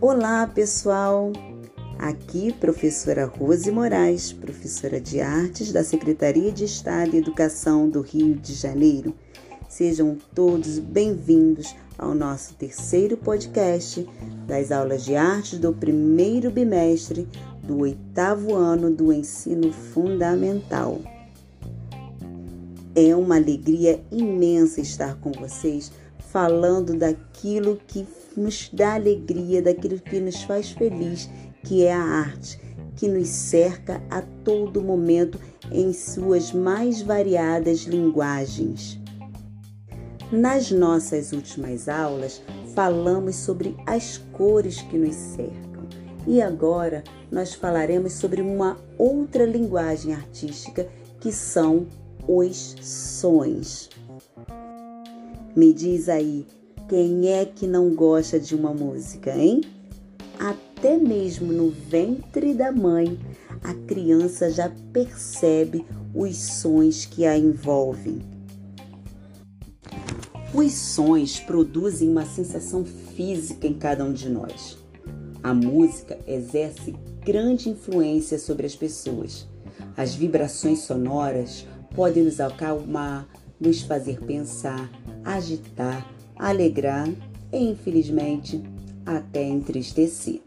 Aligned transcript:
Olá, 0.00 0.46
pessoal! 0.46 1.32
Aqui, 1.98 2.52
professora 2.52 3.26
Rose 3.26 3.68
Moraes, 3.68 4.32
professora 4.32 5.00
de 5.00 5.20
artes 5.20 5.72
da 5.72 5.82
Secretaria 5.82 6.52
de 6.52 6.66
Estado 6.66 7.16
e 7.16 7.18
Educação 7.18 7.90
do 7.90 8.00
Rio 8.00 8.36
de 8.36 8.54
Janeiro. 8.54 9.12
Sejam 9.68 10.16
todos 10.32 10.78
bem-vindos 10.78 11.74
ao 11.98 12.14
nosso 12.14 12.54
terceiro 12.54 13.16
podcast 13.16 14.08
das 14.46 14.70
aulas 14.70 15.04
de 15.04 15.16
artes 15.16 15.58
do 15.58 15.72
primeiro 15.72 16.48
bimestre 16.48 17.26
do 17.64 17.80
oitavo 17.80 18.54
ano 18.54 18.92
do 18.92 19.12
ensino 19.12 19.72
fundamental. 19.72 21.00
É 22.94 23.16
uma 23.16 23.34
alegria 23.34 24.00
imensa 24.12 24.80
estar 24.80 25.16
com 25.16 25.32
vocês 25.32 25.90
falando 26.18 26.94
daquilo 26.94 27.80
que 27.86 28.06
nos 28.36 28.70
dá 28.72 28.94
alegria, 28.94 29.62
daquilo 29.62 29.98
que 29.98 30.20
nos 30.20 30.42
faz 30.42 30.70
feliz, 30.70 31.28
que 31.64 31.84
é 31.84 31.92
a 31.92 32.02
arte, 32.02 32.60
que 32.96 33.08
nos 33.08 33.28
cerca 33.28 34.02
a 34.10 34.22
todo 34.44 34.82
momento 34.82 35.38
em 35.70 35.92
suas 35.92 36.52
mais 36.52 37.02
variadas 37.02 37.80
linguagens. 37.80 38.98
Nas 40.30 40.70
nossas 40.70 41.32
últimas 41.32 41.88
aulas, 41.88 42.42
falamos 42.74 43.36
sobre 43.36 43.76
as 43.86 44.18
cores 44.32 44.82
que 44.82 44.98
nos 44.98 45.14
cercam 45.14 45.68
e 46.26 46.42
agora 46.42 47.02
nós 47.30 47.54
falaremos 47.54 48.12
sobre 48.12 48.42
uma 48.42 48.76
outra 48.98 49.46
linguagem 49.46 50.14
artística 50.14 50.86
que 51.18 51.32
são 51.32 51.86
os 52.26 52.76
sons. 52.82 53.88
Me 55.58 55.72
diz 55.72 56.08
aí, 56.08 56.46
quem 56.88 57.32
é 57.32 57.44
que 57.44 57.66
não 57.66 57.92
gosta 57.92 58.38
de 58.38 58.54
uma 58.54 58.72
música, 58.72 59.36
hein? 59.36 59.60
Até 60.38 60.96
mesmo 60.96 61.52
no 61.52 61.68
ventre 61.68 62.54
da 62.54 62.70
mãe, 62.70 63.18
a 63.64 63.74
criança 63.74 64.52
já 64.52 64.70
percebe 64.92 65.84
os 66.14 66.36
sons 66.36 67.06
que 67.06 67.26
a 67.26 67.36
envolvem. 67.36 68.20
Os 70.54 70.72
sons 70.74 71.40
produzem 71.40 72.08
uma 72.08 72.24
sensação 72.24 72.84
física 72.84 73.66
em 73.66 73.74
cada 73.74 74.04
um 74.04 74.12
de 74.12 74.28
nós. 74.28 74.78
A 75.42 75.52
música 75.52 76.16
exerce 76.24 76.94
grande 77.24 77.68
influência 77.68 78.38
sobre 78.38 78.64
as 78.64 78.76
pessoas. 78.76 79.48
As 79.96 80.14
vibrações 80.14 80.82
sonoras 80.82 81.66
podem 81.96 82.22
nos 82.22 82.38
acalmar, 82.38 83.26
nos 83.60 83.82
fazer 83.82 84.20
pensar, 84.20 84.88
agitar, 85.24 86.06
alegrar 86.36 87.08
e, 87.52 87.58
infelizmente, 87.58 88.62
até 89.04 89.42
entristecer. 89.42 90.40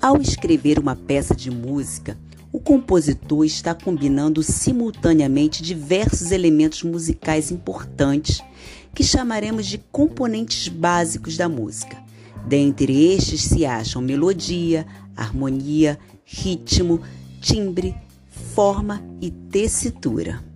Ao 0.00 0.20
escrever 0.20 0.78
uma 0.78 0.94
peça 0.94 1.34
de 1.34 1.50
música, 1.50 2.16
o 2.52 2.60
compositor 2.60 3.44
está 3.44 3.74
combinando 3.74 4.42
simultaneamente 4.42 5.62
diversos 5.62 6.30
elementos 6.30 6.82
musicais 6.82 7.50
importantes 7.50 8.40
que 8.94 9.02
chamaremos 9.04 9.66
de 9.66 9.78
componentes 9.78 10.68
básicos 10.68 11.36
da 11.36 11.48
música. 11.48 12.02
Dentre 12.46 13.12
estes 13.12 13.42
se 13.42 13.66
acham 13.66 14.00
melodia, 14.00 14.86
harmonia, 15.14 15.98
ritmo, 16.24 17.00
timbre, 17.40 17.94
forma 18.54 19.02
e 19.20 19.30
tessitura. 19.30 20.47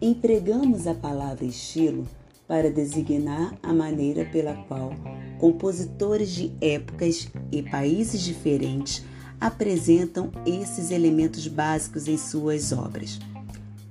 Empregamos 0.00 0.86
a 0.86 0.94
palavra 0.94 1.44
estilo 1.44 2.06
para 2.46 2.70
designar 2.70 3.58
a 3.60 3.72
maneira 3.72 4.24
pela 4.26 4.54
qual 4.54 4.92
compositores 5.40 6.30
de 6.30 6.52
épocas 6.60 7.26
e 7.50 7.64
países 7.64 8.20
diferentes 8.20 9.04
apresentam 9.40 10.30
esses 10.46 10.92
elementos 10.92 11.48
básicos 11.48 12.06
em 12.06 12.16
suas 12.16 12.70
obras. 12.70 13.18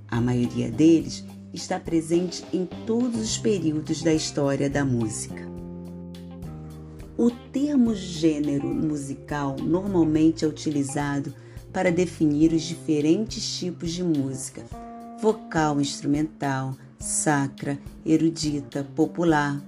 A 0.07 0.21
maioria 0.21 0.71
deles 0.71 1.25
está 1.53 1.77
presente 1.77 2.41
em 2.53 2.65
todos 2.85 3.19
os 3.19 3.37
períodos 3.37 4.01
da 4.01 4.13
história 4.13 4.69
da 4.69 4.85
música. 4.85 5.45
O 7.17 7.29
termo 7.51 7.93
gênero 7.93 8.73
musical 8.73 9.57
normalmente 9.61 10.45
é 10.45 10.47
utilizado 10.47 11.33
para 11.73 11.91
definir 11.91 12.53
os 12.53 12.61
diferentes 12.61 13.59
tipos 13.59 13.91
de 13.91 14.03
música 14.03 14.86
vocal 15.19 15.81
instrumental, 15.81 16.75
sacra, 16.99 17.79
erudita, 18.05 18.83
popular. 18.95 19.61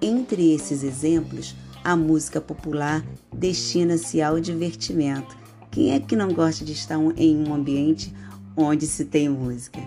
Entre 0.00 0.52
esses 0.52 0.82
exemplos, 0.82 1.54
a 1.82 1.96
música 1.96 2.40
popular 2.40 3.04
destina-se 3.34 4.20
ao 4.20 4.38
divertimento. 4.38 5.36
Quem 5.70 5.92
é 5.92 6.00
que 6.00 6.16
não 6.16 6.32
gosta 6.32 6.64
de 6.64 6.72
estar 6.72 6.98
em 7.16 7.36
um 7.36 7.54
ambiente 7.54 8.12
onde 8.56 8.86
se 8.86 9.04
tem 9.04 9.28
música? 9.28 9.80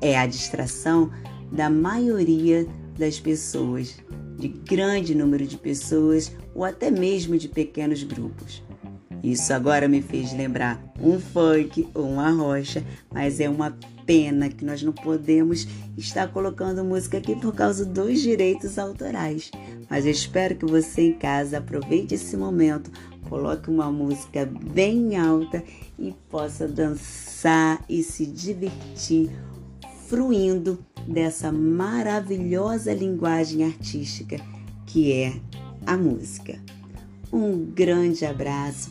É, 0.00 0.10
é 0.12 0.18
a 0.18 0.26
distração 0.26 1.10
da 1.50 1.68
maioria 1.68 2.66
das 2.96 3.18
pessoas, 3.18 3.96
de 4.38 4.48
grande 4.48 5.14
número 5.14 5.46
de 5.46 5.56
pessoas 5.56 6.32
ou 6.54 6.64
até 6.64 6.90
mesmo 6.90 7.36
de 7.36 7.48
pequenos 7.48 8.02
grupos. 8.02 8.62
Isso 9.22 9.52
agora 9.52 9.88
me 9.88 10.00
fez 10.00 10.32
lembrar 10.32 10.82
um 11.00 11.18
funk 11.18 11.88
ou 11.94 12.08
uma 12.08 12.30
rocha, 12.30 12.84
mas 13.12 13.40
é 13.40 13.48
uma 13.48 13.76
pena 14.06 14.48
que 14.48 14.64
nós 14.64 14.82
não 14.82 14.92
podemos 14.92 15.66
estar 15.96 16.28
colocando 16.28 16.84
música 16.84 17.18
aqui 17.18 17.36
por 17.36 17.54
causa 17.54 17.84
dos 17.84 18.20
direitos 18.20 18.78
autorais. 18.78 19.50
Mas 19.90 20.06
eu 20.06 20.12
espero 20.12 20.56
que 20.56 20.64
você 20.64 21.02
em 21.02 21.12
casa 21.12 21.58
aproveite 21.58 22.14
esse 22.14 22.36
momento, 22.36 22.90
coloque 23.28 23.68
uma 23.68 23.90
música 23.90 24.46
bem 24.46 25.16
alta 25.16 25.62
e 25.98 26.14
possa 26.30 26.66
dançar 26.66 27.84
e 27.88 28.02
se 28.02 28.24
divertir 28.24 29.30
fruindo 30.06 30.78
dessa 31.06 31.52
maravilhosa 31.52 32.94
linguagem 32.94 33.64
artística 33.64 34.36
que 34.86 35.12
é 35.12 35.38
a 35.86 35.96
música. 35.96 36.58
Um 37.30 37.62
grande 37.62 38.24
abraço 38.24 38.90